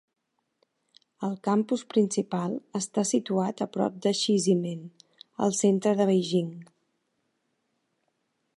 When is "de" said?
4.07-4.15, 6.01-6.09